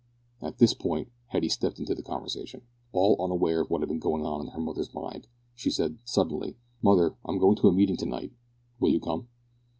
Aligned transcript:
At 0.41 0.57
this 0.57 0.73
point 0.73 1.09
Hetty 1.27 1.49
stepped 1.49 1.77
into 1.77 1.93
the 1.93 2.01
conversation. 2.01 2.63
All 2.91 3.23
unaware 3.23 3.61
of 3.61 3.69
what 3.69 3.81
had 3.81 3.87
been 3.89 3.99
going 3.99 4.25
on 4.25 4.41
in 4.41 4.47
her 4.47 4.59
mother's 4.59 4.95
mind, 4.95 5.27
she 5.53 5.69
said, 5.69 5.99
suddenly, 6.05 6.57
"Mother, 6.81 7.15
I'm 7.23 7.37
going 7.37 7.55
to 7.57 7.67
a 7.67 7.71
meeting 7.71 7.97
to 7.97 8.07
night; 8.07 8.31
will 8.79 8.89
you 8.89 8.99
come?" 8.99 9.27